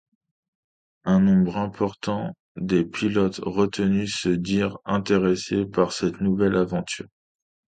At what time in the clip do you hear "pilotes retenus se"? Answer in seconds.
2.85-4.29